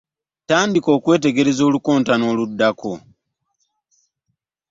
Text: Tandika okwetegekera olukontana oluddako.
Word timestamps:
Tandika 0.49 0.89
okwetegekera 0.97 1.59
olukontana 1.69 2.23
oluddako. 2.31 2.93